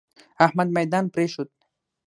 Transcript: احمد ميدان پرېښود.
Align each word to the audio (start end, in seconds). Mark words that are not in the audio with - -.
احمد 0.45 0.67
ميدان 0.75 1.05
پرېښود. 1.13 1.49